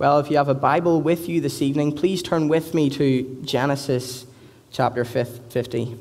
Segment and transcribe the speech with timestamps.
[0.00, 3.42] Well, if you have a Bible with you this evening, please turn with me to
[3.44, 4.24] Genesis
[4.72, 5.98] chapter 50.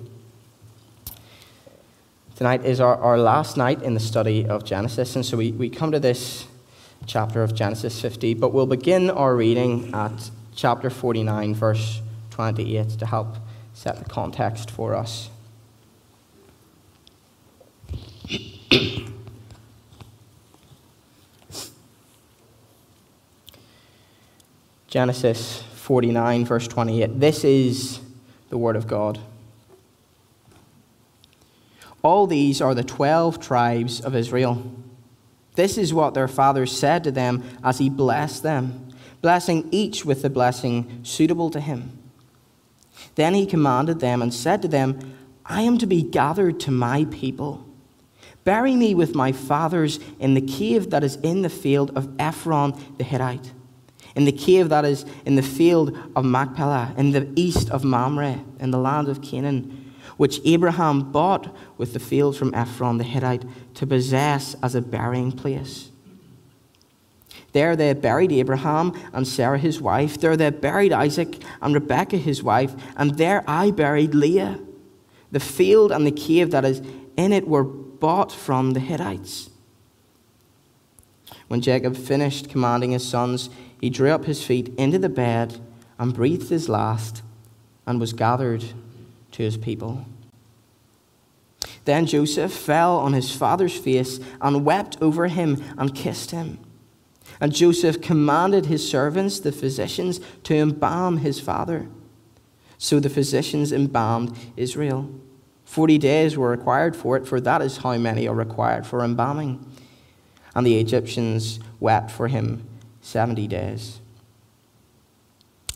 [2.37, 5.69] Tonight is our, our last night in the study of Genesis, and so we, we
[5.69, 6.47] come to this
[7.07, 13.05] chapter of Genesis 50, but we'll begin our reading at chapter 49, verse 28, to
[13.05, 13.35] help
[13.73, 15.29] set the context for us.
[24.89, 27.19] Genesis 49, verse 28.
[27.19, 27.99] This is
[28.49, 29.19] the Word of God.
[32.01, 34.63] All these are the twelve tribes of Israel.
[35.53, 38.91] This is what their father said to them as he blessed them,
[39.21, 41.99] blessing each with the blessing suitable to him.
[43.13, 47.05] Then he commanded them and said to them, I am to be gathered to my
[47.11, 47.63] people.
[48.43, 52.73] Bury me with my fathers in the cave that is in the field of Ephron
[52.97, 53.51] the Hittite
[54.15, 58.39] in the cave that is in the field of Machpelah, in the east of Mamre,
[58.59, 63.45] in the land of Canaan, which Abraham bought with the field from Ephron the Hittite
[63.75, 65.89] to possess as a burying place.
[67.51, 70.19] There they buried Abraham and Sarah his wife.
[70.19, 72.75] There they buried Isaac and Rebekah his wife.
[72.95, 74.59] And there I buried Leah.
[75.31, 76.81] The field and the cave that is
[77.17, 79.49] in it were bought from the Hittites.
[81.47, 83.49] When Jacob finished commanding his sons,
[83.79, 85.59] he drew up his feet into the bed
[85.97, 87.21] and breathed his last
[87.85, 88.63] and was gathered
[89.31, 90.05] to his people.
[91.85, 96.59] Then Joseph fell on his father's face and wept over him and kissed him.
[97.41, 101.87] And Joseph commanded his servants, the physicians, to embalm his father.
[102.77, 105.09] So the physicians embalmed Israel.
[105.63, 109.65] Forty days were required for it, for that is how many are required for embalming.
[110.55, 112.68] And the Egyptians wept for him
[113.09, 113.99] 70 days.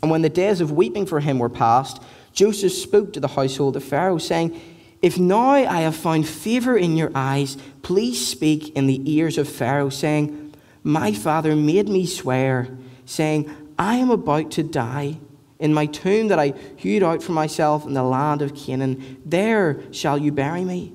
[0.02, 2.02] And when the days of weeping for him were past,
[2.34, 4.60] Joseph spoke to the household of Pharaoh, saying,
[5.02, 9.48] If now I have found favor in your eyes, please speak in the ears of
[9.48, 12.70] Pharaoh, saying, My father made me swear,
[13.06, 13.50] saying,
[13.80, 15.20] I am about to die.
[15.60, 19.82] In my tomb that I hewed out for myself in the land of Canaan, there
[19.94, 20.94] shall you bury me.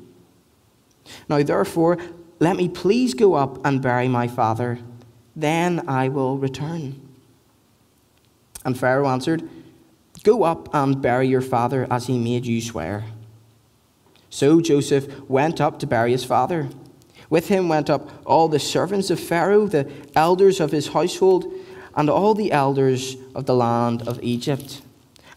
[1.28, 1.97] Now, therefore,
[2.38, 4.78] let me please go up and bury my father
[5.38, 7.00] then I will return.
[8.65, 9.49] And Pharaoh answered,
[10.25, 13.04] Go up and bury your father as he made you swear.
[14.31, 16.69] So Joseph went up to bury his father.
[17.31, 21.44] With him went up all the servants of Pharaoh, the elders of his household,
[21.94, 24.82] and all the elders of the land of Egypt,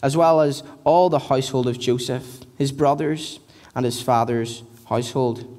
[0.02, 3.38] as well as all the household of Joseph, his brothers,
[3.74, 5.51] and his father's household.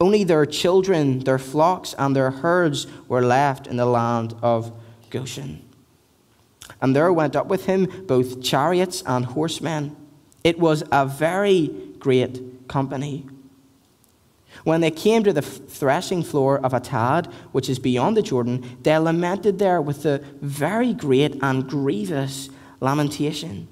[0.00, 4.72] Only their children, their flocks, and their herds were left in the land of
[5.10, 5.62] Goshen.
[6.80, 9.96] And there went up with him both chariots and horsemen.
[10.44, 13.26] It was a very great company.
[14.64, 18.96] When they came to the threshing floor of Atad, which is beyond the Jordan, they
[18.98, 22.48] lamented there with a very great and grievous
[22.80, 23.68] lamentation.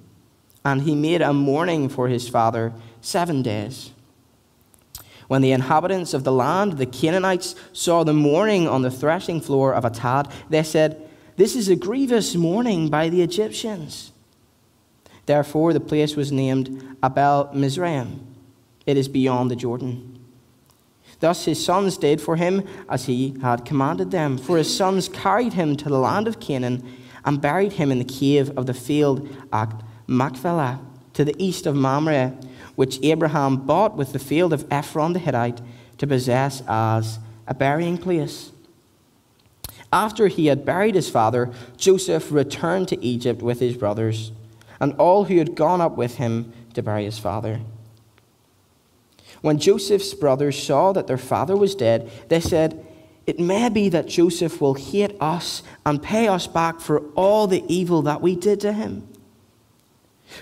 [0.65, 3.91] And he made a mourning for his father seven days.
[5.29, 9.73] When the inhabitants of the land, the Canaanites, saw the mourning on the threshing floor
[9.75, 14.13] of Atad, they said, This is a grievous mourning by the Egyptians.
[15.27, 18.21] Therefore, the place was named Abel Mizraim.
[18.87, 20.19] It is beyond the Jordan.
[21.21, 24.37] Thus his sons did for him as he had commanded them.
[24.37, 26.87] For his sons carried him to the land of Canaan
[27.25, 29.73] and buried him in the cave of the field at
[30.07, 30.81] Machpelah,
[31.15, 32.35] to the east of Mamre
[32.77, 35.61] which Abraham bought with the field of Ephron the Hittite
[35.99, 38.53] to possess as a burying place.
[39.93, 44.33] After he had buried his father, Joseph returned to Egypt with his brothers
[44.81, 47.61] and all who had gone up with him to bury his father.
[49.41, 52.85] When Joseph's brothers saw that their father was dead, they said,
[53.27, 57.63] It may be that Joseph will hate us and pay us back for all the
[57.69, 59.07] evil that we did to him.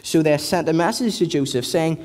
[0.03, 2.05] So they sent a message to Joseph saying,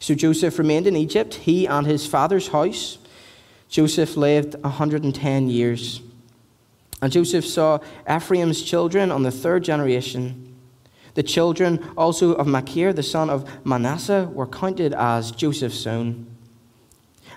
[0.00, 2.98] So Joseph remained in Egypt, he and his father's house.
[3.68, 6.00] Joseph lived 110 years.
[7.02, 10.54] And Joseph saw Ephraim's children on the third generation.
[11.14, 16.26] The children also of Machir, the son of Manasseh, were counted as Joseph's own.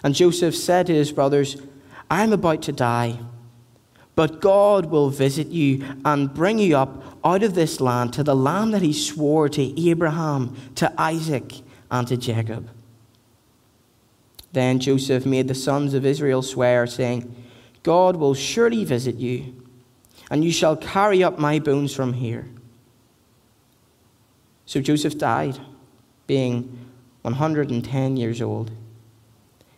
[0.03, 1.57] And Joseph said to his brothers,
[2.09, 3.19] I am about to die,
[4.15, 8.35] but God will visit you and bring you up out of this land to the
[8.35, 12.69] land that he swore to Abraham, to Isaac, and to Jacob.
[14.53, 17.33] Then Joseph made the sons of Israel swear, saying,
[17.83, 19.55] God will surely visit you,
[20.29, 22.47] and you shall carry up my bones from here.
[24.65, 25.59] So Joseph died,
[26.25, 26.87] being
[27.21, 28.71] 110 years old.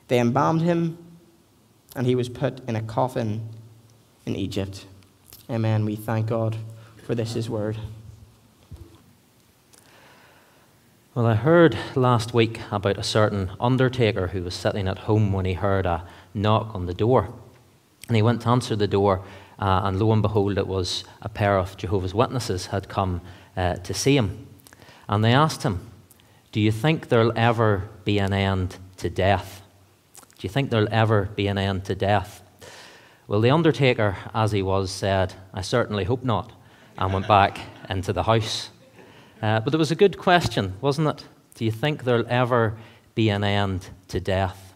[0.07, 0.97] They embalmed him,
[1.95, 3.47] and he was put in a coffin
[4.25, 4.85] in Egypt.
[5.49, 5.85] Amen.
[5.85, 6.55] We thank God
[7.05, 7.77] for this, his word.
[11.19, 15.43] Well, I heard last week about a certain undertaker who was sitting at home when
[15.43, 17.33] he heard a knock on the door.
[18.07, 19.25] And he went to answer the door,
[19.59, 23.19] uh, and lo and behold, it was a pair of Jehovah's Witnesses had come
[23.57, 24.47] uh, to see him.
[25.09, 25.91] And they asked him,
[26.53, 29.61] Do you think there'll ever be an end to death?
[30.21, 32.41] Do you think there'll ever be an end to death?
[33.27, 36.53] Well, the undertaker, as he was, said, I certainly hope not,
[36.97, 38.69] and went back into the house.
[39.41, 41.25] Uh, but it was a good question, wasn't it?
[41.55, 42.77] Do you think there'll ever
[43.15, 44.75] be an end to death?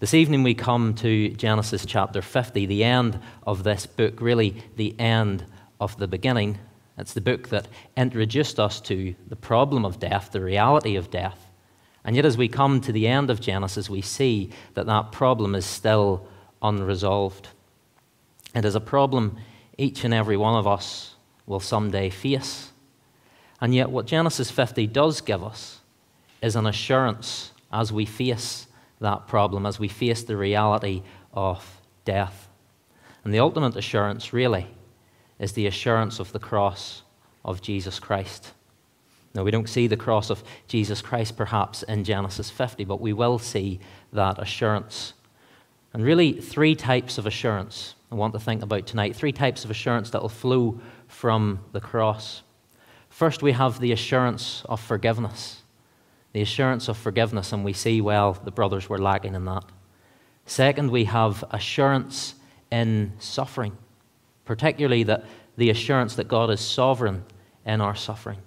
[0.00, 4.98] This evening we come to Genesis chapter 50, the end of this book, really the
[5.00, 5.46] end
[5.80, 6.58] of the beginning.
[6.98, 11.50] It's the book that introduced us to the problem of death, the reality of death.
[12.04, 15.54] And yet, as we come to the end of Genesis, we see that that problem
[15.54, 16.28] is still
[16.60, 17.48] unresolved.
[18.54, 19.38] It is a problem
[19.78, 21.14] each and every one of us
[21.46, 22.72] will someday face.
[23.60, 25.80] And yet, what Genesis 50 does give us
[26.42, 28.66] is an assurance as we face
[29.00, 32.48] that problem, as we face the reality of death.
[33.24, 34.66] And the ultimate assurance, really,
[35.38, 37.02] is the assurance of the cross
[37.44, 38.52] of Jesus Christ.
[39.34, 43.12] Now, we don't see the cross of Jesus Christ perhaps in Genesis 50, but we
[43.12, 43.80] will see
[44.12, 45.12] that assurance.
[45.92, 49.16] And really, three types of assurance I want to think about tonight.
[49.16, 52.42] Three types of assurance that will flow from the cross.
[53.16, 55.62] First, we have the assurance of forgiveness.
[56.34, 59.64] The assurance of forgiveness, and we see, well, the brothers were lacking in that.
[60.44, 62.34] Second, we have assurance
[62.70, 63.74] in suffering,
[64.44, 65.24] particularly that
[65.56, 67.24] the assurance that God is sovereign
[67.64, 68.40] in our suffering.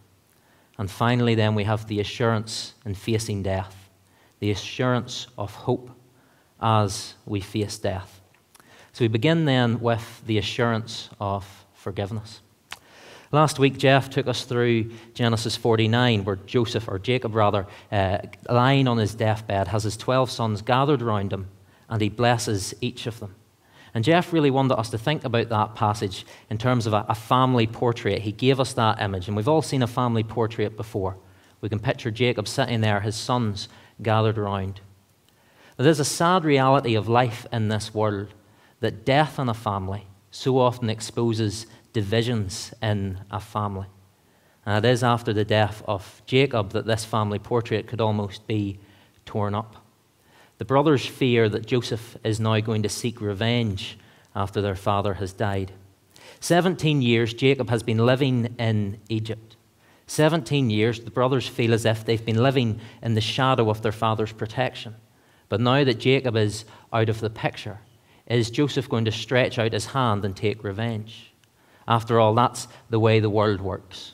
[0.77, 3.89] And finally, then, we have the assurance in facing death,
[4.37, 5.89] the assurance of hope
[6.61, 8.21] as we face death.
[8.93, 12.41] So we begin then with the assurance of forgiveness.
[13.31, 18.87] Last week, Jeff took us through Genesis 49, where Joseph, or Jacob rather, uh, lying
[18.87, 21.47] on his deathbed, has his 12 sons gathered around him,
[21.89, 23.35] and he blesses each of them.
[23.93, 27.15] And Jeff really wanted us to think about that passage in terms of a, a
[27.15, 28.21] family portrait.
[28.21, 31.17] He gave us that image, and we've all seen a family portrait before.
[31.61, 33.69] We can picture Jacob sitting there, his sons
[34.01, 34.81] gathered around.
[35.77, 38.33] There's a sad reality of life in this world
[38.79, 43.87] that death in a family so often exposes divisions in a family.
[44.65, 48.79] And it is after the death of Jacob that this family portrait could almost be
[49.25, 49.75] torn up.
[50.57, 53.97] The brothers fear that Joseph is now going to seek revenge
[54.35, 55.71] after their father has died.
[56.41, 59.55] 17 years Jacob has been living in Egypt.
[60.07, 63.91] 17 years, the brothers feel as if they've been living in the shadow of their
[63.91, 64.95] father's protection.
[65.49, 67.79] But now that Jacob is out of the picture,
[68.25, 71.28] is Joseph going to stretch out his hand and take revenge?
[71.89, 74.13] After all, that's the way the world works.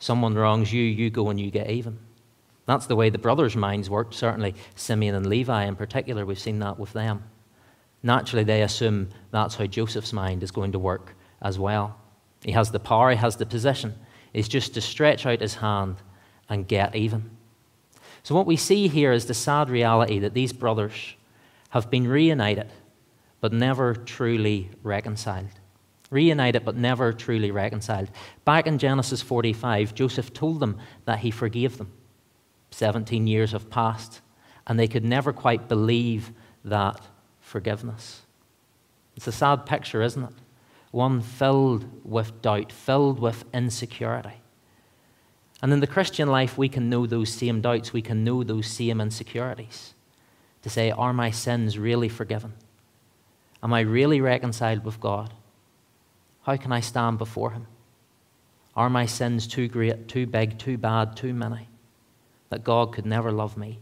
[0.00, 2.00] Someone wrongs you, you go and you get even.
[2.66, 6.26] That's the way the brothers' minds worked, certainly Simeon and Levi in particular.
[6.26, 7.22] We've seen that with them.
[8.02, 11.96] Naturally, they assume that's how Joseph's mind is going to work as well.
[12.42, 13.94] He has the power, he has the position.
[14.32, 15.96] It's just to stretch out his hand
[16.48, 17.30] and get even.
[18.24, 21.14] So, what we see here is the sad reality that these brothers
[21.70, 22.70] have been reunited,
[23.40, 25.50] but never truly reconciled
[26.12, 28.10] reunited but never truly reconciled.
[28.44, 31.92] Back in Genesis 45, Joseph told them that he forgave them.
[32.70, 34.20] 17 years have passed,
[34.66, 36.32] and they could never quite believe
[36.64, 37.00] that
[37.40, 38.22] forgiveness.
[39.16, 40.34] It's a sad picture, isn't it?
[40.92, 44.34] one filled with doubt, filled with insecurity.
[45.60, 48.66] And in the Christian life, we can know those same doubts, we can know those
[48.66, 49.94] same insecurities.
[50.62, 52.52] To say, are my sins really forgiven?
[53.62, 55.32] Am I really reconciled with God?
[56.42, 57.66] How can I stand before Him?
[58.74, 61.68] Are my sins too great, too big, too bad, too many
[62.50, 63.78] that God could never love me?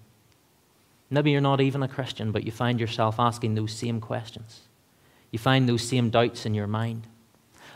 [1.10, 4.60] Maybe you're not even a Christian, but you find yourself asking those same questions.
[5.30, 7.06] You find those same doubts in your mind.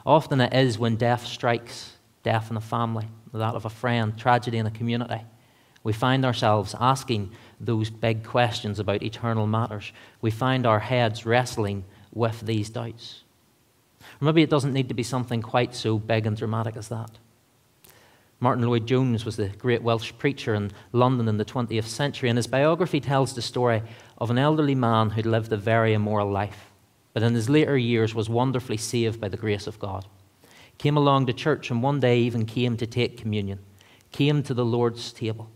[0.07, 4.59] Often it is when death strikes death in a family, that of a friend, tragedy
[4.59, 5.21] in a community.
[5.85, 9.93] We find ourselves asking those big questions about eternal matters.
[10.21, 13.24] We find our heads wrestling with these doubts.
[14.21, 17.11] Or maybe it doesn't need to be something quite so big and dramatic as that.
[18.41, 22.47] Martyn Lloyd-Jones was the great Welsh preacher in London in the 20th century, and his
[22.47, 23.83] biography tells the story
[24.19, 26.71] of an elderly man who'd lived a very immoral life,
[27.13, 30.05] but in his later years was wonderfully saved by the grace of God.
[30.77, 33.61] Came along to church and one day even came to take communion,
[34.13, 35.51] came to the Lord's table.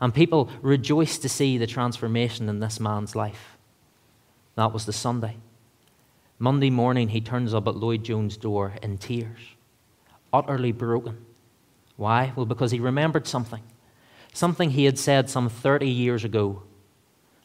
[0.00, 3.56] And people rejoiced to see the transformation in this man's life.
[4.56, 5.36] That was the Sunday.
[6.38, 9.40] Monday morning, he turns up at Lloyd-Jones' door in tears,
[10.32, 11.24] utterly broken.
[11.96, 12.32] Why?
[12.36, 13.62] Well, because he remembered something.
[14.34, 16.62] Something he had said some 30 years ago.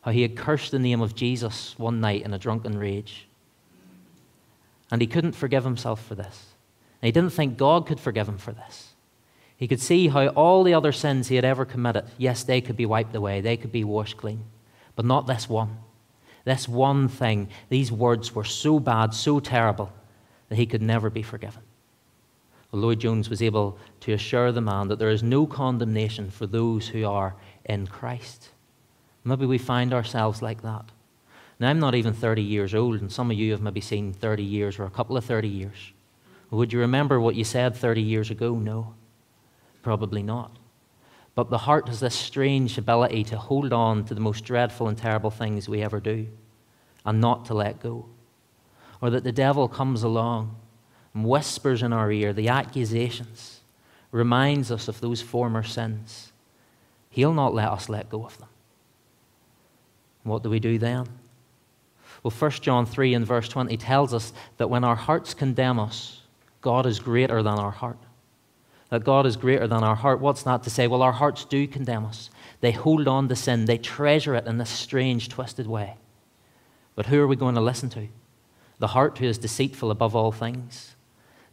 [0.02, 3.28] How he had cursed the name of Jesus one night in a drunken rage.
[4.92, 6.48] And he couldn't forgive himself for this.
[7.02, 8.90] And he didn't think God could forgive him for this.
[9.56, 12.76] He could see how all the other sins he had ever committed, yes, they could
[12.76, 14.44] be wiped away, they could be washed clean,
[14.96, 15.78] but not this one.
[16.44, 19.92] This one thing, these words were so bad, so terrible,
[20.50, 21.62] that he could never be forgiven.
[22.72, 26.88] Well, Lloyd-Jones was able to assure the man that there is no condemnation for those
[26.88, 28.50] who are in Christ.
[29.24, 30.86] Maybe we find ourselves like that.
[31.60, 34.44] Now, I'm not even 30 years old, and some of you have maybe seen 30
[34.44, 35.94] years or a couple of 30 years.
[36.50, 38.56] Would you remember what you said 30 years ago?
[38.56, 38.96] No.
[39.84, 40.58] Probably not.
[41.34, 44.98] But the heart has this strange ability to hold on to the most dreadful and
[44.98, 46.28] terrible things we ever do
[47.06, 48.06] and not to let go.
[49.02, 50.56] Or that the devil comes along
[51.14, 53.62] and whispers in our ear the accusations,
[54.12, 56.34] reminds us of those former sins.
[57.10, 58.50] He'll not let us let go of them.
[60.24, 61.08] What do we do then?
[62.24, 66.22] Well, 1 John 3 and verse 20 tells us that when our hearts condemn us,
[66.62, 67.98] God is greater than our heart
[68.92, 70.20] that God is greater than our heart.
[70.20, 70.86] What's that to say?
[70.86, 72.30] Well, our hearts do condemn us.
[72.60, 75.96] They hold on to sin, they treasure it in this strange, twisted way.
[76.94, 78.10] But who are we going to listen to?
[78.80, 80.96] The heart who is deceitful above all things,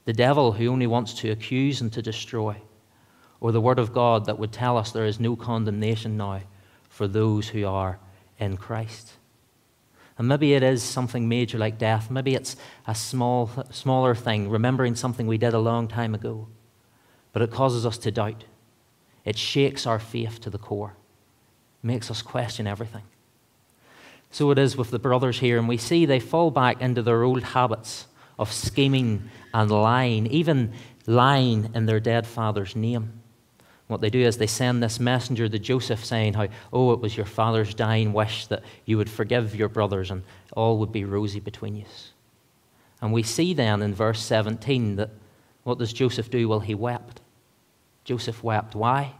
[0.04, 2.56] the devil who only wants to accuse and to destroy,
[3.40, 6.40] or the word of God that would tell us there is no condemnation now
[6.88, 8.00] for those who are
[8.40, 9.12] in Christ.
[10.18, 12.10] And maybe it is something major like death.
[12.10, 12.56] Maybe it's
[12.88, 16.48] a small, smaller thing, remembering something we did a long time ago
[17.32, 18.44] but it causes us to doubt.
[19.24, 20.94] It shakes our faith to the core,
[21.82, 23.02] makes us question everything.
[24.30, 27.22] So it is with the brothers here, and we see they fall back into their
[27.22, 28.06] old habits
[28.38, 30.72] of scheming and lying, even
[31.06, 33.20] lying in their dead father's name.
[33.88, 37.16] What they do is they send this messenger to Joseph saying, How, oh, it was
[37.16, 41.40] your father's dying wish that you would forgive your brothers and all would be rosy
[41.40, 41.86] between you.
[43.00, 45.10] And we see then in verse 17 that
[45.68, 46.48] what does Joseph do?
[46.48, 47.20] Well, he wept.
[48.04, 48.74] Joseph wept.
[48.74, 49.12] Why?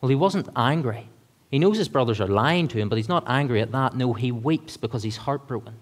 [0.00, 1.08] Well, he wasn't angry.
[1.48, 3.94] He knows his brothers are lying to him, but he's not angry at that.
[3.94, 5.74] No, he weeps because he's heartbroken.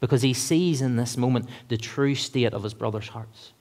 [0.00, 3.54] Because he sees in this moment the true state of his brothers' hearts.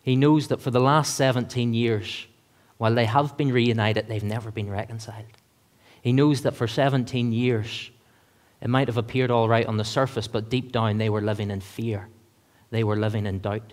[0.00, 2.28] He knows that for the last 17 years,
[2.78, 5.26] while they have been reunited, they've never been reconciled.
[6.02, 7.90] He knows that for 17 years,
[8.60, 11.50] it might have appeared all right on the surface, but deep down they were living
[11.50, 12.06] in fear.
[12.70, 13.72] They were living in doubt.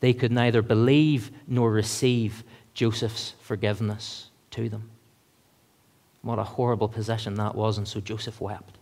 [0.00, 4.90] They could neither believe nor receive Joseph's forgiveness to them.
[6.22, 8.78] What a horrible position that was, and so Joseph wept.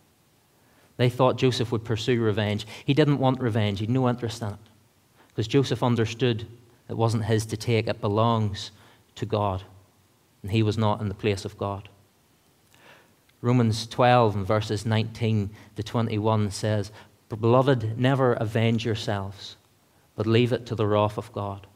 [0.97, 2.66] They thought Joseph would pursue revenge.
[2.85, 4.59] He didn't want revenge, he had no interest in it.
[5.28, 6.47] Because Joseph understood
[6.88, 8.71] it wasn't his to take, it belongs
[9.16, 9.62] to God.
[10.42, 11.88] And he was not in the place of God.
[13.40, 16.92] Romans 12 and verses 19 to 21 says,
[17.28, 19.56] Beloved, never avenge yourselves
[20.16, 21.66] but leave it to the wrath of God.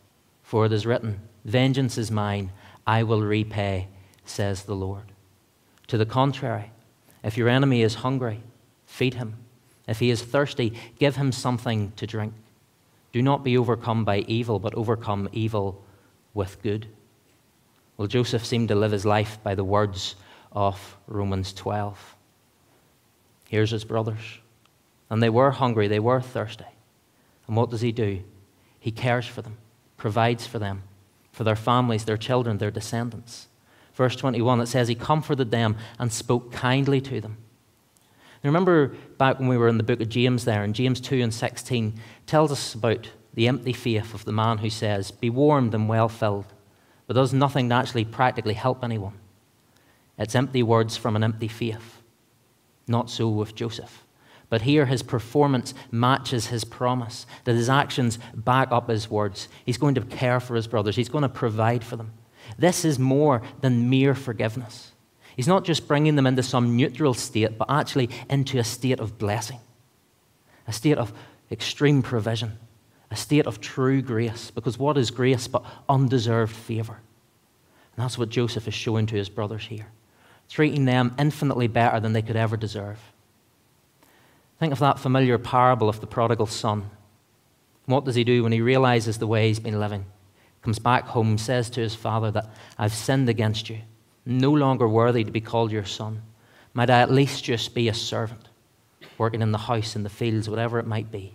[0.42, 2.52] For it is written, Vengeance is mine,
[2.86, 3.88] I will repay,
[4.24, 5.12] says the Lord.
[5.88, 6.72] To the contrary,
[7.22, 8.42] if your enemy is hungry,
[8.86, 9.36] feed him.
[9.86, 12.34] If he is thirsty, give him something to drink.
[13.12, 15.82] Do not be overcome by evil, but overcome evil
[16.34, 16.86] with good.
[17.96, 20.14] Well, Joseph seemed to live his life by the words
[20.52, 22.16] of Romans 12.
[23.48, 24.38] Here's his brothers.
[25.10, 26.64] And they were hungry, they were thirsty.
[27.48, 28.22] And what does he do?
[28.78, 29.56] He cares for them,
[29.96, 30.84] provides for them,
[31.32, 33.48] for their families, their children, their descendants.
[33.94, 37.38] Verse 21, it says, He comforted them and spoke kindly to them.
[38.44, 38.88] Remember
[39.18, 41.94] back when we were in the book of James there, and James 2 and 16
[42.26, 46.08] tells us about the empty faith of the man who says, Be warmed and well
[46.08, 46.46] filled,
[47.06, 49.14] but does nothing to actually practically help anyone.
[50.18, 52.02] It's empty words from an empty faith.
[52.86, 54.04] Not so with Joseph.
[54.50, 59.48] But here his performance matches his promise, that his actions back up his words.
[59.64, 62.12] He's going to care for his brothers, he's going to provide for them.
[62.56, 64.92] This is more than mere forgiveness.
[65.36, 69.18] He's not just bringing them into some neutral state, but actually into a state of
[69.18, 69.60] blessing,
[70.66, 71.12] a state of
[71.50, 72.58] extreme provision,
[73.10, 74.50] a state of true grace.
[74.50, 76.94] Because what is grace but undeserved favor?
[76.94, 79.86] And that's what Joseph is showing to his brothers here,
[80.48, 82.98] treating them infinitely better than they could ever deserve.
[84.58, 86.90] Think of that familiar parable of the prodigal son.
[87.86, 90.04] What does he do when he realizes the way he's been living?
[90.62, 93.78] Comes back home, says to his father that I've sinned against you,
[94.26, 96.22] no longer worthy to be called your son.
[96.74, 98.48] Might I at least just be a servant,
[99.16, 101.34] working in the house, in the fields, whatever it might be?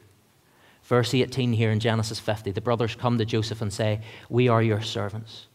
[0.83, 4.61] Verse 18 here in Genesis 50, the brothers come to Joseph and say, We are
[4.61, 5.47] your servants,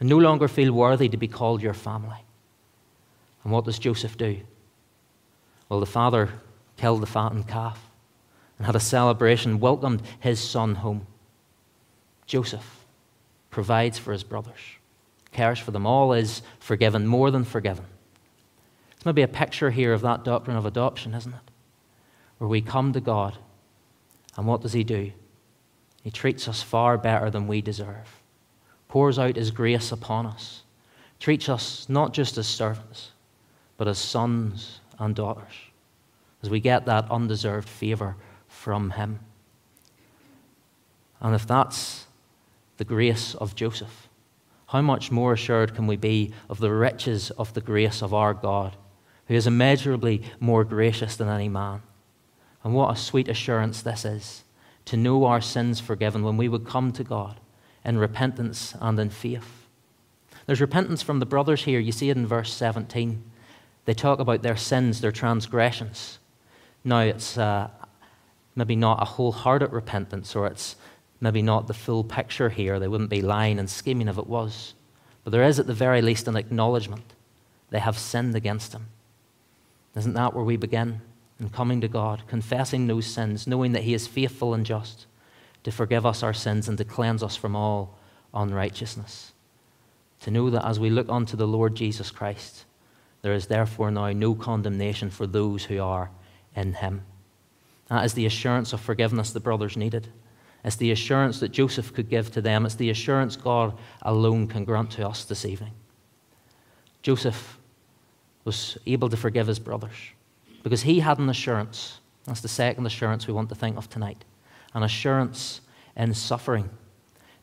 [0.00, 2.24] and no longer feel worthy to be called your family.
[3.44, 4.40] And what does Joseph do?
[5.68, 6.30] Well, the father
[6.80, 7.90] killed the fattened calf,
[8.56, 11.06] and had a celebration, welcomed his son home.
[12.26, 12.86] Joseph
[13.50, 14.78] provides for his brothers,
[15.30, 15.86] cares for them.
[15.86, 17.84] All is forgiven, more than forgiven.
[18.92, 21.50] It's maybe a picture here of that doctrine of adoption, isn't it?
[22.38, 23.36] Where we come to God,
[24.38, 25.12] and what does He do?
[26.02, 28.22] He treats us far better than we deserve,
[28.88, 30.62] pours out His grace upon us,
[31.18, 33.10] treats us not just as servants,
[33.76, 35.69] but as sons and daughters
[36.42, 38.16] as we get that undeserved favor
[38.48, 39.20] from Him.
[41.20, 42.06] And if that's
[42.78, 44.08] the grace of Joseph,
[44.68, 48.32] how much more assured can we be of the riches of the grace of our
[48.32, 48.76] God,
[49.26, 51.82] who is immeasurably more gracious than any man?
[52.62, 54.44] And what a sweet assurance this is
[54.86, 57.40] to know our sins forgiven when we would come to God
[57.84, 59.66] in repentance and in faith.
[60.46, 61.80] There's repentance from the brothers here.
[61.80, 63.22] You see it in verse 17.
[63.84, 66.19] They talk about their sins, their transgressions.
[66.84, 67.68] Now, it's uh,
[68.54, 70.76] maybe not a wholehearted repentance, or it's
[71.20, 72.78] maybe not the full picture here.
[72.78, 74.74] They wouldn't be lying and scheming if it was.
[75.24, 77.14] But there is, at the very least, an acknowledgement
[77.70, 78.86] they have sinned against Him.
[79.96, 81.02] Isn't that where we begin?
[81.38, 85.06] In coming to God, confessing those sins, knowing that He is faithful and just
[85.64, 87.98] to forgive us our sins and to cleanse us from all
[88.34, 89.32] unrighteousness.
[90.22, 92.64] To know that as we look unto the Lord Jesus Christ,
[93.22, 96.10] there is therefore now no condemnation for those who are
[96.54, 97.02] in him.
[97.88, 100.08] That is the assurance of forgiveness the brothers needed.
[100.64, 102.66] It's the assurance that Joseph could give to them.
[102.66, 105.72] It's the assurance God alone can grant to us this evening.
[107.02, 107.58] Joseph
[108.44, 110.12] was able to forgive his brothers
[110.62, 112.00] because he had an assurance.
[112.24, 114.24] That's the second assurance we want to think of tonight
[114.72, 115.62] an assurance
[115.96, 116.70] in suffering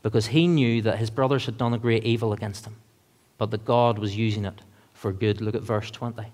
[0.01, 2.77] because he knew that his brothers had done a great evil against him,
[3.37, 4.61] but that God was using it
[4.93, 5.41] for good.
[5.41, 6.31] Look at verse 20.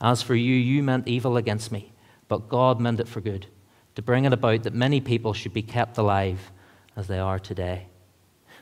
[0.00, 1.92] As for you, you meant evil against me
[2.28, 3.46] but God meant it for good,
[3.94, 6.52] to bring it about that many people should be kept alive
[6.96, 7.86] as they are today.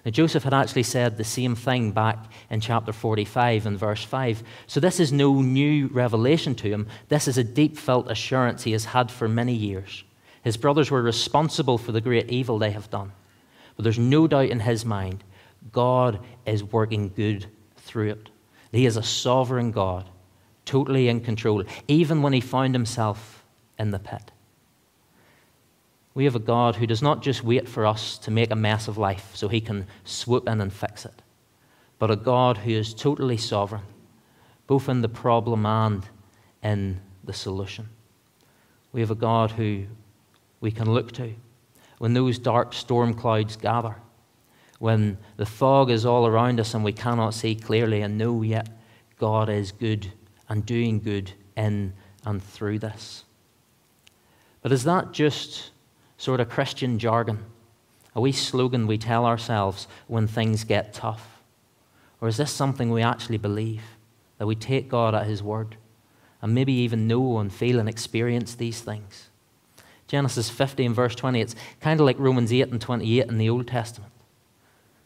[0.05, 2.18] Now, Joseph had actually said the same thing back
[2.50, 4.42] in chapter 45 and verse 5.
[4.66, 6.88] So, this is no new revelation to him.
[7.09, 10.05] This is a deep felt assurance he has had for many years.
[10.42, 13.12] His brothers were responsible for the great evil they have done.
[13.77, 15.24] But there's no doubt in his mind
[15.72, 17.46] God is working good
[17.77, 18.29] through it.
[18.70, 20.11] He is a sovereign God,
[20.66, 23.43] totally in control, even when he found himself
[23.78, 24.30] in the pit.
[26.14, 28.87] We have a God who does not just wait for us to make a mess
[28.87, 31.22] of life so he can swoop in and fix it,
[31.98, 33.82] but a God who is totally sovereign,
[34.66, 36.06] both in the problem and
[36.62, 37.88] in the solution.
[38.92, 39.87] We have a God who
[40.60, 41.34] we can look to
[41.98, 43.96] when those dark storm clouds gather,
[44.78, 48.68] when the fog is all around us and we cannot see clearly and know yet
[49.18, 50.12] God is good
[50.48, 51.92] and doing good in
[52.24, 53.23] and through this.
[54.64, 55.72] But is that just
[56.16, 57.44] sort of Christian jargon?
[58.14, 61.42] A wee slogan we tell ourselves when things get tough?
[62.18, 63.83] Or is this something we actually believe?
[64.38, 65.77] That we take God at His word
[66.40, 69.29] and maybe even know and feel and experience these things?
[70.07, 73.50] Genesis 50 and verse 20, it's kind of like Romans 8 and 28 in the
[73.50, 74.12] Old Testament.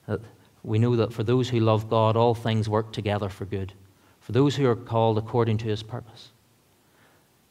[0.06, 0.20] That
[0.62, 3.72] we know that for those who love God, all things work together for good,
[4.20, 6.28] for those who are called according to His purpose.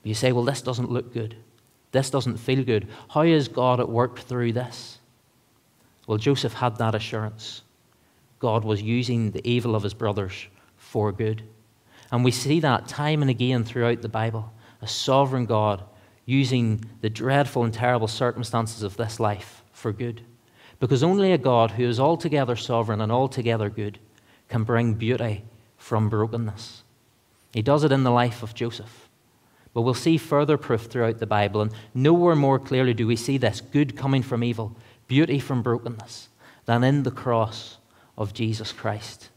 [0.04, 1.36] You say, well, this doesn't look good.
[1.92, 2.88] This doesn't feel good.
[3.10, 5.00] How is God at work through this?
[6.06, 7.62] Well, Joseph had that assurance.
[8.40, 10.48] God was using the evil of his brothers
[10.78, 11.44] for good.
[12.12, 14.52] And we see that time and again throughout the Bible.
[14.82, 15.84] A sovereign God
[16.26, 20.22] using the dreadful and terrible circumstances of this life for good.
[20.80, 23.98] Because only a God who is altogether sovereign and altogether good
[24.48, 25.44] can bring beauty
[25.78, 26.84] from brokenness.
[27.54, 29.07] He does it in the life of Joseph.
[29.78, 33.38] But we'll see further proof throughout the Bible, and nowhere more clearly do we see
[33.38, 34.76] this good coming from evil,
[35.08, 36.30] beauty from brokenness,
[36.66, 37.78] than in the cross
[38.18, 39.30] of Jesus Christ.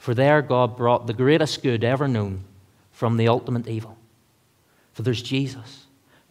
[0.00, 2.42] For there God brought the greatest good ever known
[2.90, 3.96] from the ultimate evil.
[4.94, 5.86] For there's Jesus,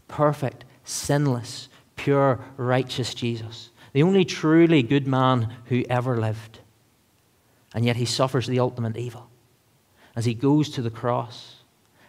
[0.10, 6.60] perfect, sinless, pure, righteous Jesus, the only truly good man who ever lived.
[7.73, 9.30] And yet he suffers the ultimate evil
[10.17, 11.62] as he goes to the cross,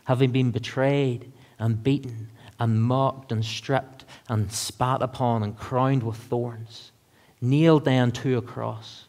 [0.06, 6.16] having been betrayed and beaten and mocked and stripped and spat upon and crowned with
[6.16, 6.92] thorns,
[7.40, 9.06] nailed down to a cross.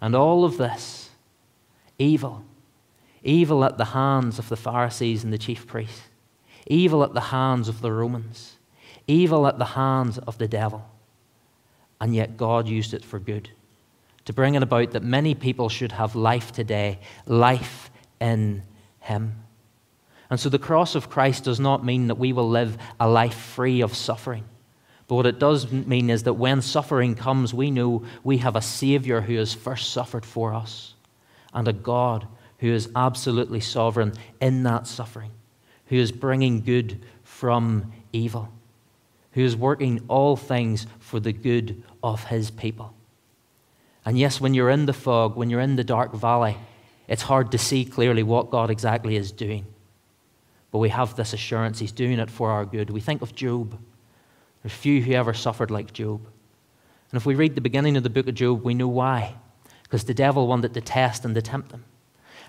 [0.00, 1.10] And all of this,
[1.98, 2.44] evil,
[3.22, 6.02] evil at the hands of the Pharisees and the chief priests,
[6.66, 8.56] evil at the hands of the Romans,
[9.06, 10.88] evil at the hands of the devil.
[12.00, 13.50] And yet God used it for good,
[14.24, 17.90] to bring it about that many people should have life today, life
[18.20, 18.64] in
[19.00, 19.41] Him.
[20.32, 23.34] And so the cross of Christ does not mean that we will live a life
[23.34, 24.44] free of suffering.
[25.06, 28.62] But what it does mean is that when suffering comes, we know we have a
[28.62, 30.94] Savior who has first suffered for us
[31.52, 32.26] and a God
[32.60, 35.32] who is absolutely sovereign in that suffering,
[35.88, 38.48] who is bringing good from evil,
[39.32, 42.94] who is working all things for the good of His people.
[44.06, 46.56] And yes, when you're in the fog, when you're in the dark valley,
[47.06, 49.66] it's hard to see clearly what God exactly is doing.
[50.72, 52.90] But we have this assurance He's doing it for our good.
[52.90, 53.78] We think of Job.
[54.62, 56.26] There's few who ever suffered like Job.
[57.12, 59.34] And if we read the beginning of the book of Job, we know why.
[59.84, 61.84] Because the devil wanted to test and to tempt him.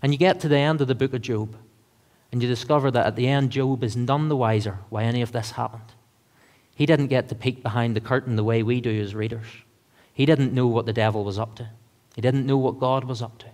[0.02, 1.56] And you get to the end of the book of Job,
[2.32, 5.32] and you discover that at the end, Job is none the wiser why any of
[5.32, 5.92] this happened.
[6.76, 9.46] He didn't get to peek behind the curtain the way we do as readers.
[10.14, 11.70] He didn't know what the devil was up to,
[12.16, 13.48] he didn't know what God was up to.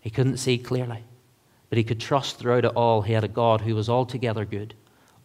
[0.00, 1.04] He couldn't see clearly,
[1.68, 4.74] but he could trust throughout it all he had a God who was altogether good,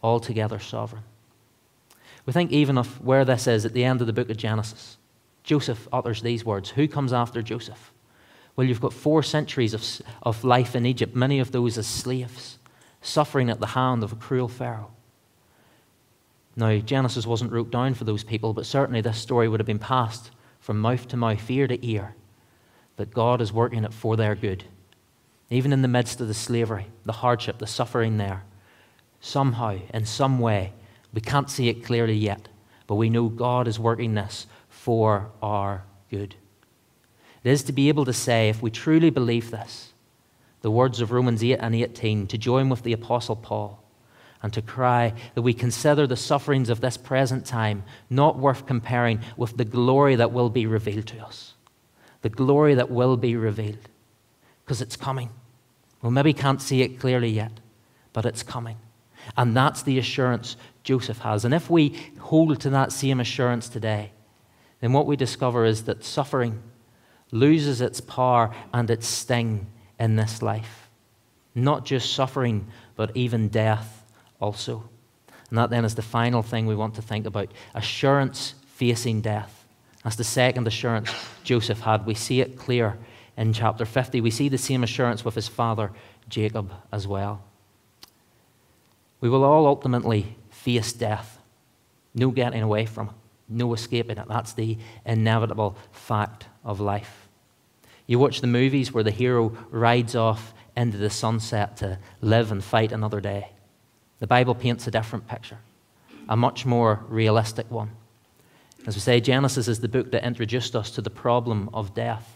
[0.02, 1.04] altogether sovereign.
[2.26, 4.98] We think even of where this is at the end of the book of Genesis.
[5.42, 7.92] Joseph utters these words Who comes after Joseph?
[8.56, 9.84] Well, you've got four centuries of,
[10.22, 12.58] of life in Egypt, many of those as slaves,
[13.02, 14.92] suffering at the hand of a cruel Pharaoh.
[16.56, 19.80] Now, Genesis wasn't wrote down for those people, but certainly this story would have been
[19.80, 20.30] passed
[20.60, 22.14] from mouth to mouth, ear to ear,
[22.96, 24.64] that God is working it for their good
[25.54, 28.44] even in the midst of the slavery, the hardship, the suffering there,
[29.20, 30.72] somehow, in some way,
[31.12, 32.48] we can't see it clearly yet,
[32.86, 36.34] but we know God is working this for our good.
[37.42, 39.92] It is to be able to say, if we truly believe this,
[40.62, 43.82] the words of Romans 8 and 18, to join with the Apostle Paul
[44.42, 49.20] and to cry that we consider the sufferings of this present time not worth comparing
[49.36, 51.54] with the glory that will be revealed to us.
[52.22, 53.88] The glory that will be revealed,
[54.64, 55.30] because it's coming.
[56.04, 57.60] We maybe can't see it clearly yet,
[58.12, 58.76] but it's coming.
[59.38, 61.46] And that's the assurance Joseph has.
[61.46, 64.12] And if we hold to that same assurance today,
[64.80, 66.62] then what we discover is that suffering
[67.30, 69.66] loses its power and its sting
[69.98, 70.90] in this life.
[71.54, 74.04] Not just suffering, but even death
[74.40, 74.86] also.
[75.48, 79.64] And that then is the final thing we want to think about assurance facing death.
[80.02, 81.10] That's the second assurance
[81.44, 82.04] Joseph had.
[82.04, 82.98] We see it clear
[83.36, 84.20] in chapter 50.
[84.20, 85.92] We see the same assurance with his father,
[86.28, 87.42] Jacob, as well.
[89.20, 91.38] We will all ultimately face death.
[92.14, 93.14] No getting away from it,
[93.48, 94.28] no escaping it.
[94.28, 97.28] That's the inevitable fact of life.
[98.06, 102.62] You watch the movies where the hero rides off into the sunset to live and
[102.62, 103.50] fight another day.
[104.20, 105.58] The Bible paints a different picture,
[106.28, 107.90] a much more realistic one.
[108.86, 112.33] As we say, Genesis is the book that introduced us to the problem of death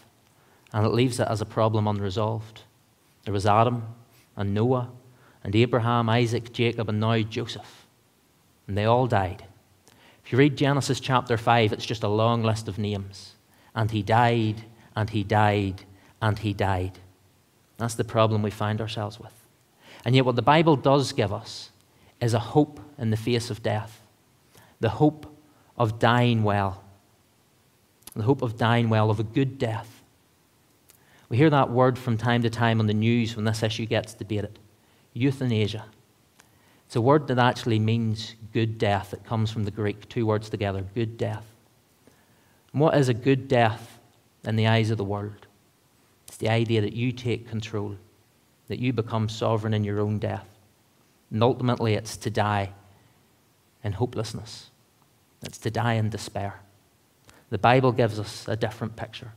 [0.73, 2.61] and it leaves it as a problem unresolved.
[3.25, 3.83] There was Adam
[4.35, 4.89] and Noah
[5.43, 7.87] and Abraham, Isaac, Jacob, and now Joseph.
[8.67, 9.45] And they all died.
[10.23, 13.35] If you read Genesis chapter 5, it's just a long list of names.
[13.73, 14.63] And he died,
[14.95, 15.85] and he died,
[16.21, 16.99] and he died.
[17.77, 19.33] That's the problem we find ourselves with.
[20.05, 21.71] And yet, what the Bible does give us
[22.21, 24.01] is a hope in the face of death
[24.79, 25.25] the hope
[25.77, 26.83] of dying well,
[28.15, 29.98] the hope of dying well, of a good death.
[31.29, 34.13] We hear that word from time to time on the news when this issue gets
[34.13, 34.57] debated
[35.13, 35.85] euthanasia.
[36.85, 39.13] It's a word that actually means good death.
[39.13, 41.45] It comes from the Greek, two words together good death.
[42.73, 43.99] And what is a good death
[44.43, 45.45] in the eyes of the world?
[46.27, 47.95] It's the idea that you take control,
[48.67, 50.47] that you become sovereign in your own death.
[51.31, 52.71] And ultimately, it's to die
[53.83, 54.69] in hopelessness,
[55.43, 56.59] it's to die in despair.
[57.49, 59.31] The Bible gives us a different picture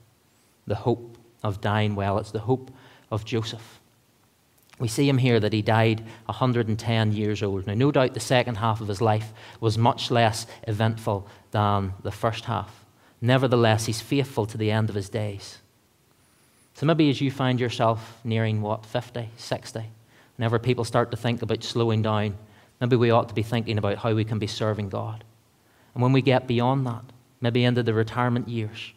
[0.67, 2.19] the hope of dying well.
[2.19, 2.71] It's the hope
[3.11, 3.81] of Joseph.
[4.79, 7.67] We see him here that he died 110 years old.
[7.67, 12.11] Now, no doubt the second half of his life was much less eventful than the
[12.11, 12.85] first half.
[13.21, 15.59] Nevertheless, he's faithful to the end of his days.
[16.75, 19.85] So maybe as you find yourself nearing, what, 50, 60,
[20.37, 22.37] whenever people start to think about slowing down,
[22.81, 25.23] maybe we ought to be thinking about how we can be serving God.
[25.95, 27.05] And when we get beyond that,
[27.41, 28.93] maybe into the retirement years,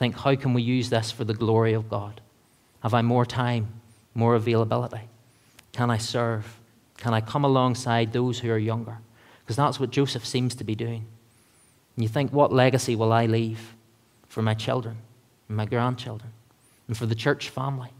[0.00, 2.20] think, how can we use this for the glory of God?
[2.82, 3.68] Have I more time,
[4.14, 5.02] more availability?
[5.72, 6.58] Can I serve?
[6.96, 8.98] Can I come alongside those who are younger?
[9.42, 11.06] Because that's what Joseph seems to be doing.
[11.94, 13.76] And you think, what legacy will I leave
[14.26, 14.96] for my children
[15.48, 16.32] and my grandchildren
[16.88, 17.90] and for the church family?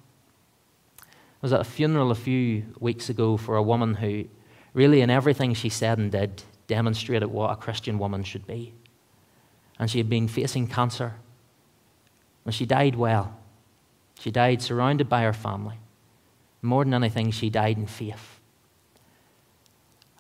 [1.01, 4.25] I was at a funeral a few weeks ago for a woman who,
[4.73, 8.73] really, in everything she said and did, demonstrated what a Christian woman should be
[9.81, 11.15] and she had been facing cancer.
[12.45, 13.37] And she died well.
[14.19, 15.77] She died surrounded by her family.
[16.63, 18.41] More than anything, she died in faith.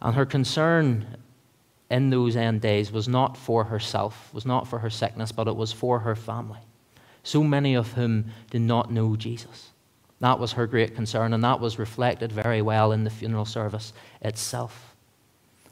[0.00, 1.18] And her concern
[1.90, 5.56] in those end days was not for herself, was not for her sickness, but it
[5.56, 6.60] was for her family.
[7.22, 9.70] So many of whom did not know Jesus.
[10.20, 13.92] That was her great concern, and that was reflected very well in the funeral service
[14.22, 14.94] itself.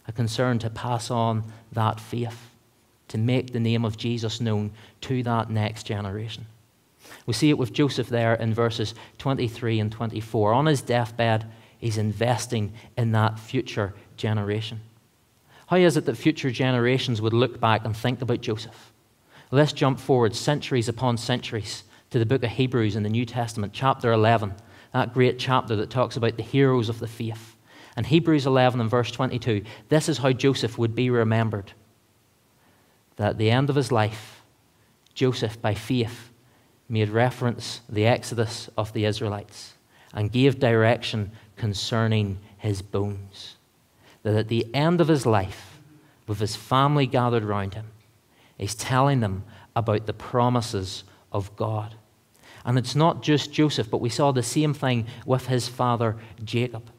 [0.06, 2.47] A concern to pass on that faith
[3.08, 4.70] to make the name of Jesus known
[5.02, 6.46] to that next generation.
[7.26, 10.52] We see it with Joseph there in verses 23 and 24.
[10.52, 11.46] On his deathbed,
[11.78, 14.80] he's investing in that future generation.
[15.66, 18.92] How is it that future generations would look back and think about Joseph?
[19.50, 23.72] Let's jump forward centuries upon centuries to the book of Hebrews in the New Testament,
[23.72, 24.54] chapter 11,
[24.92, 27.56] that great chapter that talks about the heroes of the faith.
[27.96, 31.72] And Hebrews 11 and verse 22, this is how Joseph would be remembered
[33.18, 34.42] that at the end of his life,
[35.12, 36.30] Joseph, by faith,
[36.88, 39.74] made reference the exodus of the Israelites
[40.14, 43.56] and gave direction concerning his bones.
[44.22, 45.80] That at the end of his life,
[46.26, 47.86] with his family gathered round him,
[48.56, 49.44] he's telling them
[49.76, 51.96] about the promises of God.
[52.64, 56.90] And it's not just Joseph, but we saw the same thing with his father Jacob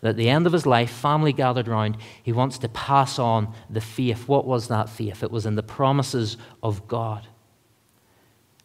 [0.00, 3.52] that at the end of his life, family gathered round, he wants to pass on
[3.68, 4.26] the faith.
[4.28, 5.22] What was that faith?
[5.22, 7.26] It was in the promises of God.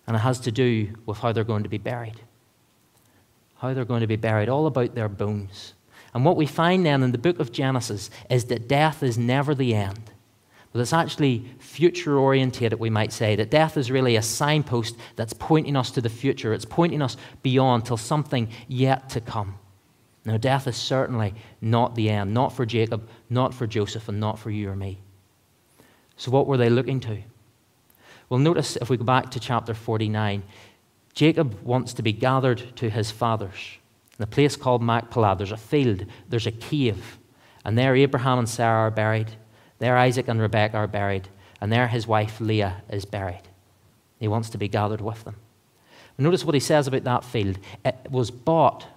[0.07, 2.21] And it has to do with how they're going to be buried.
[3.57, 5.73] How they're going to be buried, all about their bones.
[6.13, 9.53] And what we find then in the book of Genesis is that death is never
[9.53, 10.11] the end.
[10.71, 15.33] But it's actually future orientated, we might say, that death is really a signpost that's
[15.33, 16.53] pointing us to the future.
[16.53, 19.57] It's pointing us beyond till something yet to come.
[20.25, 24.39] Now, death is certainly not the end, not for Jacob, not for Joseph, and not
[24.39, 24.99] for you or me.
[26.17, 27.21] So, what were they looking to?
[28.27, 30.41] Well, notice if we go back to chapter 49,
[31.13, 33.77] Jacob wants to be gathered to his fathers.
[34.17, 37.19] In a place called Machpelah, there's a field, there's a cave,
[37.63, 39.31] and there Abraham and Sarah are buried.
[39.77, 41.27] There Isaac and Rebekah are buried,
[41.61, 43.43] and there his wife Leah is buried.
[44.19, 45.35] He wants to be gathered with them.
[46.17, 47.59] Notice what he says about that field.
[47.83, 48.87] It was bought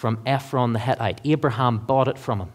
[0.00, 1.20] from Ephron the Hittite.
[1.26, 2.52] Abraham bought it from him.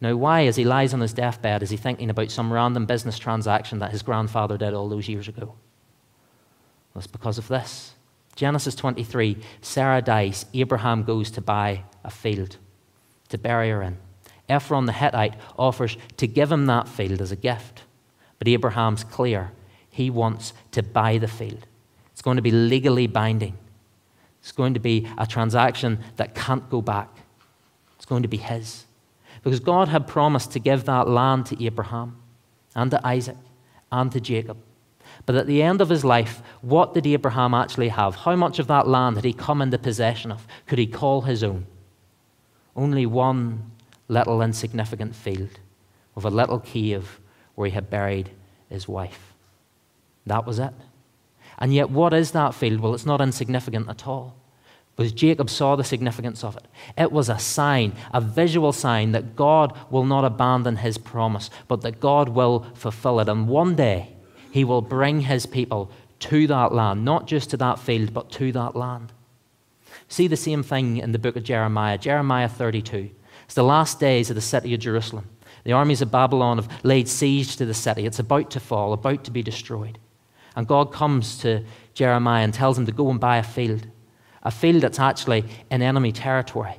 [0.00, 3.18] Now, why, as he lies on his deathbed, is he thinking about some random business
[3.18, 5.54] transaction that his grandfather did all those years ago?
[6.96, 7.92] It's because of this.
[8.36, 10.46] Genesis 23 Sarah dies.
[10.54, 12.56] Abraham goes to buy a field
[13.28, 13.98] to bury her in.
[14.48, 17.82] Ephron the Hittite offers to give him that field as a gift.
[18.38, 19.52] But Abraham's clear.
[19.90, 21.66] He wants to buy the field.
[22.12, 23.58] It's going to be legally binding.
[24.40, 27.08] It's going to be a transaction that can't go back.
[27.96, 28.86] It's going to be his.
[29.42, 32.16] Because God had promised to give that land to Abraham
[32.74, 33.36] and to Isaac
[33.90, 34.58] and to Jacob.
[35.26, 38.14] But at the end of his life, what did Abraham actually have?
[38.14, 40.46] How much of that land had he come into possession of?
[40.66, 41.66] Could he call his own?
[42.76, 43.70] Only one
[44.08, 45.58] little insignificant field
[46.16, 47.20] of a little cave
[47.54, 48.30] where he had buried
[48.68, 49.34] his wife.
[50.26, 50.72] That was it.
[51.60, 52.80] And yet, what is that field?
[52.80, 54.34] Well, it's not insignificant at all.
[54.96, 56.66] Because Jacob saw the significance of it.
[56.96, 61.82] It was a sign, a visual sign that God will not abandon his promise, but
[61.82, 63.28] that God will fulfill it.
[63.28, 64.14] And one day,
[64.50, 68.52] he will bring his people to that land, not just to that field, but to
[68.52, 69.12] that land.
[70.08, 73.10] See the same thing in the book of Jeremiah, Jeremiah 32.
[73.44, 75.28] It's the last days of the city of Jerusalem.
[75.64, 78.06] The armies of Babylon have laid siege to the city.
[78.06, 79.98] It's about to fall, about to be destroyed.
[80.60, 83.86] And God comes to Jeremiah and tells him to go and buy a field,
[84.42, 86.74] a field that's actually in enemy territory.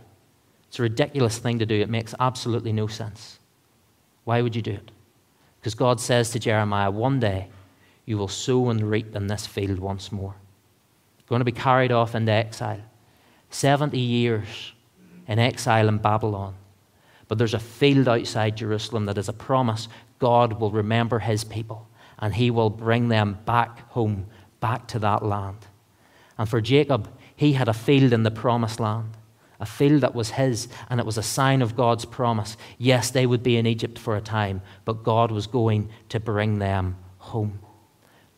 [0.67, 1.81] It's a ridiculous thing to do.
[1.81, 3.39] It makes absolutely no sense.
[4.23, 4.91] Why would you do it?
[5.59, 7.47] Because God says to Jeremiah, one day
[8.05, 10.35] you will sow and reap in this field once more.
[11.17, 12.81] You're going to be carried off into exile.
[13.49, 14.73] 70 years
[15.27, 16.53] in exile in Babylon.
[17.27, 19.87] But there's a field outside Jerusalem that is a promise
[20.19, 21.87] God will remember his people
[22.21, 24.27] and he will bring them back home,
[24.59, 25.67] back to that land.
[26.37, 29.17] And for Jacob, he had a field in the promised land,
[29.59, 32.55] a field that was his, and it was a sign of God's promise.
[32.77, 36.59] Yes, they would be in Egypt for a time, but God was going to bring
[36.59, 37.59] them home.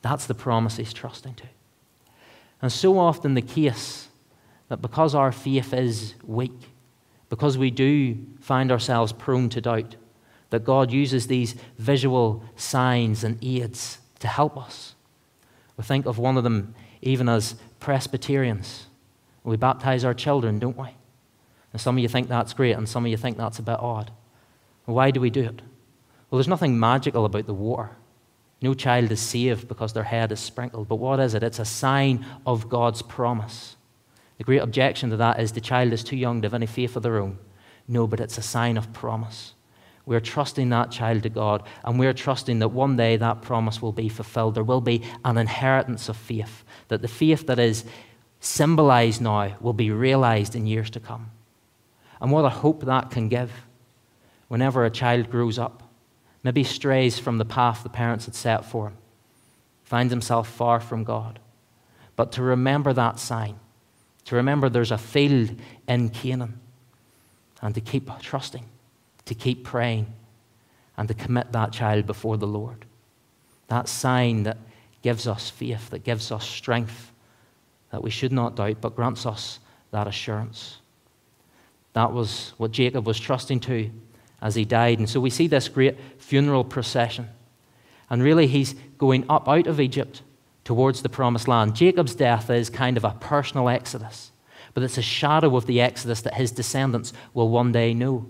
[0.02, 1.44] That's the promise he's trusting to.
[2.62, 4.08] And so often the case
[4.70, 6.70] that because our faith is weak,
[7.30, 9.96] because we do find ourselves prone to doubt,
[10.54, 14.94] that God uses these visual signs and aids to help us.
[15.78, 18.86] We think of one of them even as Presbyterians.
[19.44, 20.90] We baptize our children, don't we?
[21.72, 23.80] And some of you think that's great, and some of you think that's a bit
[23.80, 24.12] odd.
[24.86, 25.60] Why do we do it?
[26.30, 27.90] Well, there's nothing magical about the water.
[28.62, 30.88] No child is saved because their head is sprinkled.
[30.88, 31.42] But what is it?
[31.42, 33.76] It's a sign of God's promise.
[34.38, 36.96] The great objection to that is the child is too young to have any faith
[36.96, 37.40] of their own.
[37.88, 39.53] No, but it's a sign of promise.
[40.06, 43.94] We're trusting that child to God, and we're trusting that one day that promise will
[43.94, 44.56] be fulfilled.
[44.56, 47.86] There will be an inheritance of faith, that the faith that is
[48.40, 51.32] symbolized now will be realized in years to come.
[52.20, 53.52] And what a hope that can give
[54.50, 55.84] whenever a child grows up
[56.44, 58.98] maybe strays from the path the parents had set for him,
[59.84, 61.40] finds himself far from God.
[62.16, 63.60] But to remember that sign,
[64.26, 65.56] to remember there's a field
[65.88, 66.60] in Canaan,
[67.62, 68.66] and to keep trusting,
[69.26, 70.08] to keep praying,
[70.98, 72.86] and to commit that child before the Lord.
[73.68, 74.58] That sign that
[75.02, 77.12] gives us faith, that gives us strength,
[77.92, 79.60] that we should not doubt, but grants us
[79.92, 80.78] that assurance.
[81.94, 83.90] That was what Jacob was trusting to
[84.42, 85.00] as he died.
[85.00, 87.30] And so we see this great funeral procession.
[88.10, 90.22] And really, he's going up out of Egypt
[90.64, 91.76] towards the promised land.
[91.76, 94.32] Jacob's death is kind of a personal exodus,
[94.74, 98.26] but it's a shadow of the exodus that his descendants will one day know.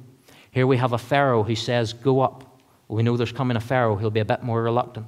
[0.53, 2.59] Here we have a Pharaoh who says, Go up.
[2.87, 5.07] We know there's coming a Pharaoh, he'll be a bit more reluctant.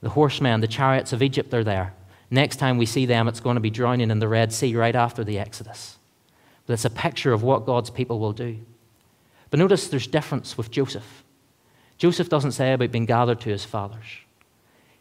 [0.00, 1.94] The horsemen, the chariots of Egypt are there.
[2.28, 4.96] Next time we see them, it's going to be drowning in the Red Sea right
[4.96, 5.96] after the Exodus.
[6.66, 8.58] But it's a picture of what God's people will do.
[9.50, 11.22] But notice there's difference with Joseph.
[11.96, 14.18] Joseph doesn't say about being gathered to his fathers.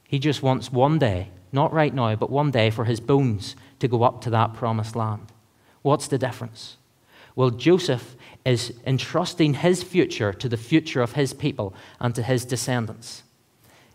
[0.04, 3.88] He just wants one day, not right now, but one day for his bones to
[3.88, 5.34] go up to that promised land.
[5.82, 6.78] What's the difference?
[7.36, 12.46] Well, Joseph is entrusting his future to the future of his people and to his
[12.46, 13.24] descendants.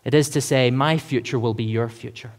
[0.04, 2.32] It is to say, My future will be your future.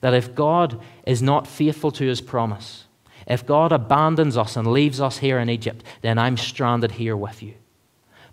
[0.00, 2.84] That if God is not faithful to his promise,
[3.26, 7.42] if God abandons us and leaves us here in Egypt, then I'm stranded here with
[7.42, 7.54] you.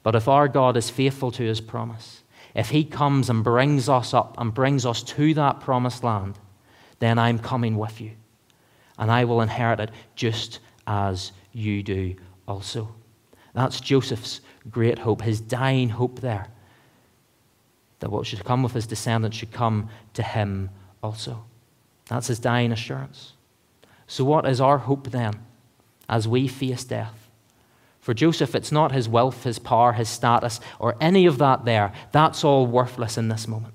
[0.04, 4.14] But if our God is faithful to his promise, if he comes and brings us
[4.14, 6.40] up and brings us to that promised land,
[7.00, 8.12] then I'm coming with you.
[8.98, 12.16] And I will inherit it just as you do
[12.48, 12.94] also.
[13.54, 16.48] That's Joseph's great hope, his dying hope there.
[18.00, 20.70] That what should come with his descendants should come to him
[21.02, 21.46] also.
[22.08, 23.34] That's his dying assurance.
[24.08, 25.34] So, what is our hope then
[26.08, 27.30] as we face death?
[28.00, 31.92] For Joseph, it's not his wealth, his power, his status, or any of that there.
[32.12, 33.74] That's all worthless in this moment.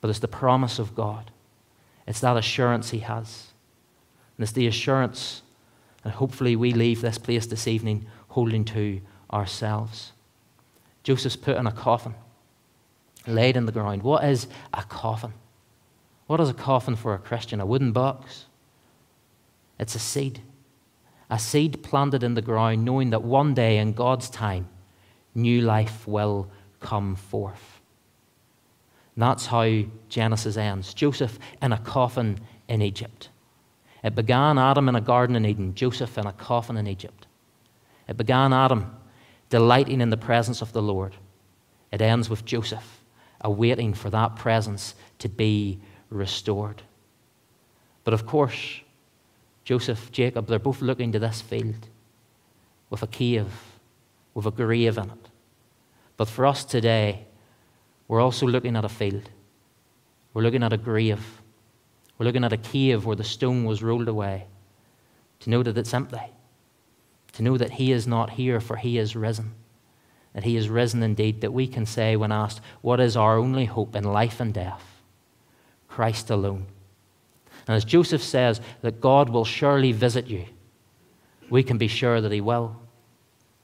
[0.00, 1.30] But it's the promise of God,
[2.06, 3.48] it's that assurance he has.
[4.36, 5.42] And it's the assurance
[6.02, 9.00] that hopefully we leave this place this evening holding to
[9.32, 10.12] ourselves.
[11.02, 12.14] Joseph's put in a coffin,
[13.26, 14.02] laid in the ground.
[14.02, 15.32] What is a coffin?
[16.26, 17.60] What is a coffin for a Christian?
[17.60, 18.46] A wooden box?
[19.78, 20.40] It's a seed.
[21.28, 24.68] A seed planted in the ground, knowing that one day in God's time,
[25.34, 26.50] new life will
[26.80, 27.80] come forth.
[29.14, 30.94] And that's how Genesis ends.
[30.94, 32.38] Joseph in a coffin
[32.68, 33.28] in Egypt.
[34.02, 37.26] It began Adam in a garden in Eden, Joseph in a coffin in Egypt.
[38.08, 38.96] It began Adam
[39.48, 41.14] delighting in the presence of the Lord.
[41.92, 43.02] It ends with Joseph
[43.42, 45.80] awaiting for that presence to be
[46.10, 46.82] restored.
[48.04, 48.80] But of course,
[49.64, 51.88] Joseph, Jacob, they're both looking to this field
[52.90, 53.52] with a cave,
[54.34, 55.28] with a grave in it.
[56.16, 57.26] But for us today,
[58.08, 59.30] we're also looking at a field.
[60.34, 61.41] We're looking at a grave.
[62.22, 64.46] We're looking at a cave where the stone was rolled away
[65.40, 66.22] to know that it's empty,
[67.32, 69.54] to know that He is not here, for He is risen.
[70.32, 73.64] That He is risen indeed, that we can say, when asked, What is our only
[73.64, 75.02] hope in life and death?
[75.88, 76.66] Christ alone.
[77.66, 80.44] And as Joseph says, that God will surely visit you,
[81.50, 82.76] we can be sure that He will,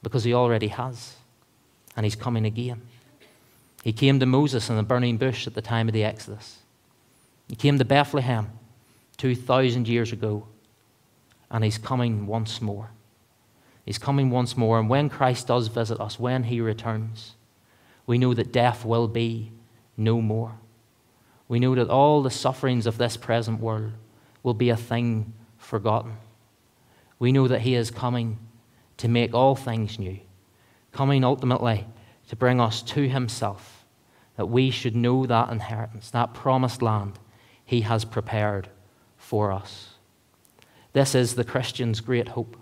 [0.03, 1.15] because He already has,
[1.95, 2.83] and He's coming again.
[3.85, 6.59] He came to Moses in the burning bush at the time of the Exodus.
[7.49, 8.51] He came to Bethlehem
[9.17, 10.47] 2,000 years ago,
[11.51, 12.91] and He's coming once more.
[13.85, 17.35] He's coming once more, and when Christ does visit us, when He returns,
[18.07, 19.51] we know that death will be
[19.97, 20.55] no more.
[21.49, 23.93] We know that all the sufferings of this present world
[24.43, 26.19] will be a thing forgotten.
[27.19, 28.39] We know that He is coming
[28.99, 30.19] to make all things new,
[30.93, 31.87] coming ultimately
[32.29, 33.87] to bring us to Himself,
[34.37, 37.19] that we should know that inheritance, that promised land
[37.69, 38.71] He has prepared
[39.19, 39.91] for us.
[40.95, 42.57] This is the Christian's great hope.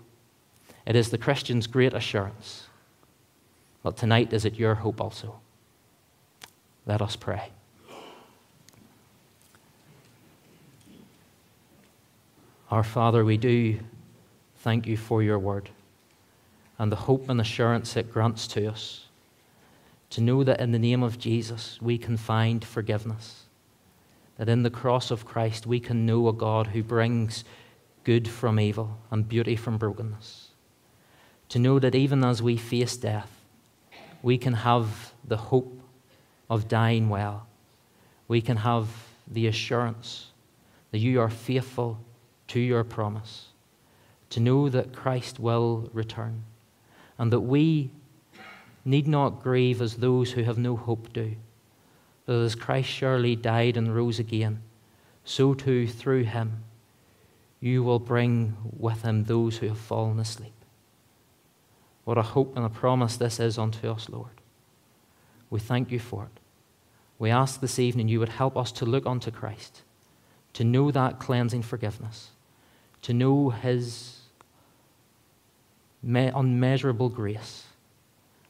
[0.85, 2.67] It is the Christian's great assurance.
[3.83, 5.39] But tonight, is it your hope also?
[6.85, 7.51] Let us pray.
[12.69, 13.79] Our Father, we do
[14.57, 15.69] thank you for your word
[16.77, 19.05] and the hope and assurance it grants to us
[20.09, 23.46] to know that in the name of Jesus we can find forgiveness,
[24.37, 27.43] that in the cross of Christ we can know a God who brings
[28.03, 30.49] good from evil and beauty from brokenness,
[31.49, 33.41] to know that even as we face death,
[34.21, 35.81] we can have the hope
[36.49, 37.47] of dying well,
[38.27, 38.87] we can have
[39.27, 40.27] the assurance
[40.91, 41.99] that you are faithful
[42.47, 43.47] to your promise,
[44.29, 46.43] to know that Christ will return,
[47.17, 47.91] and that we
[48.85, 51.35] need not grieve as those who have no hope do.
[52.27, 54.61] But as Christ surely died and rose again,
[55.23, 56.63] so too through him
[57.59, 60.53] you will bring with him those who have fallen asleep.
[62.03, 64.41] What a hope and a promise this is unto us, Lord.
[65.49, 66.39] We thank you for it.
[67.17, 69.81] We ask this evening you would help us to look unto Christ,
[70.53, 72.29] to know that cleansing forgiveness
[73.07, 74.15] to know His
[76.03, 77.65] unmeasurable grace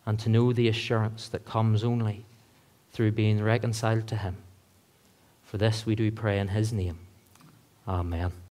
[0.05, 2.25] and to know the assurance that comes only
[2.97, 4.37] through being reconciled to Him.
[5.43, 6.97] For this we do pray in His name.
[7.87, 8.46] Amen.